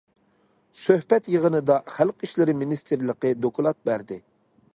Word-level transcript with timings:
سۆھبەت 0.83 1.29
يىغىنىدا 1.35 1.77
خەلق 1.97 2.27
ئىشلىرى 2.29 2.57
مىنىستىرلىقى 2.63 3.35
دوكلات 3.45 3.83
بەردى. 3.91 4.21